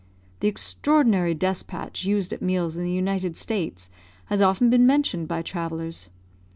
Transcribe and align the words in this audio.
The 0.39 0.47
extraordinary 0.47 1.35
despatch 1.35 2.05
used 2.05 2.33
at 2.33 2.41
meals 2.41 2.75
in 2.75 2.81
the 2.83 2.91
United 2.91 3.37
States 3.37 3.91
has 4.33 4.41
often 4.41 4.71
been 4.71 4.87
mentioned 4.87 5.27
by 5.27 5.43
travellers. 5.43 6.09